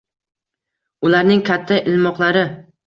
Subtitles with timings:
[1.11, 2.47] ularning katta ilmoqlari